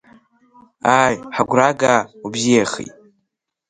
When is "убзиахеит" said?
2.25-2.93